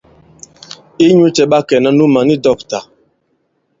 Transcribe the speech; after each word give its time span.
Inyū 1.05 1.27
cɛ̄ 1.35 1.45
ɓa 1.51 1.59
kɛnā 1.67 1.89
ànu 1.93 2.05
mǎn 2.13 2.29
i 2.33 2.37
dɔ̂kta? 2.43 2.79